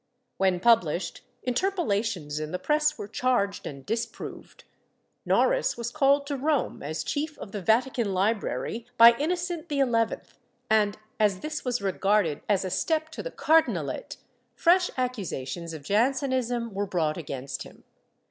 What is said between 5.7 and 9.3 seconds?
was called to Rome as chief of the Vatican Library by